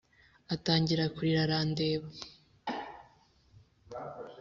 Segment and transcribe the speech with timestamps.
[0.53, 2.07] atangira kurira 'arandeba